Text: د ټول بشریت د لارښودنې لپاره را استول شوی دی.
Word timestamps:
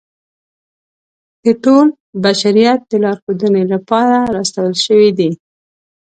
د 1.43 1.45
ټول 1.63 1.87
بشریت 2.23 2.79
د 2.91 2.93
لارښودنې 3.03 3.63
لپاره 3.73 4.17
را 4.33 4.41
استول 4.45 4.73
شوی 4.85 5.09
دی. 5.19 5.31